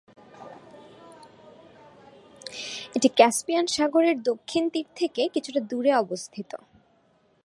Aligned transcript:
এটি 2.95 3.09
কাস্পিয়ান 3.17 3.65
সাগরের 3.67 4.17
দক্ষিণ 4.23 4.63
তীর 4.69 4.87
থেকে 4.95 5.21
কিছুটা 5.27 5.61
দূরে 5.69 5.91
অবস্থিত। 5.93 6.51